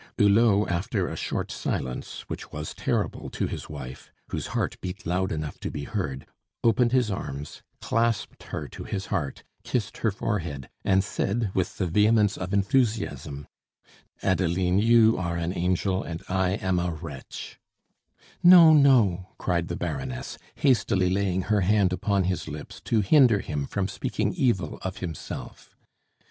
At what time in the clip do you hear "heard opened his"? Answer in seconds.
5.83-7.11